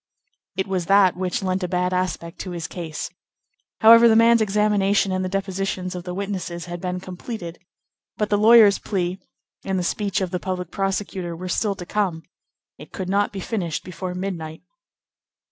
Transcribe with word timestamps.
It 0.57 0.65
was 0.65 0.87
that 0.87 1.15
which 1.15 1.43
lent 1.43 1.61
a 1.63 1.67
bad 1.67 1.93
aspect 1.93 2.39
to 2.39 2.49
his 2.49 2.65
case. 2.67 3.11
However, 3.81 4.07
the 4.07 4.15
man's 4.15 4.41
examination 4.41 5.11
and 5.11 5.23
the 5.23 5.29
depositions 5.29 5.93
of 5.93 6.05
the 6.05 6.13
witnesses 6.15 6.65
had 6.65 6.81
been 6.81 6.99
completed, 6.99 7.59
but 8.17 8.31
the 8.31 8.37
lawyer's 8.39 8.79
plea, 8.79 9.19
and 9.63 9.77
the 9.77 9.83
speech 9.83 10.19
of 10.19 10.31
the 10.31 10.39
public 10.39 10.71
prosecutor 10.71 11.35
were 11.35 11.47
still 11.47 11.75
to 11.75 11.85
come; 11.85 12.23
it 12.79 12.91
could 12.91 13.09
not 13.09 13.31
be 13.31 13.39
finished 13.41 13.83
before 13.83 14.15
midnight. 14.15 14.63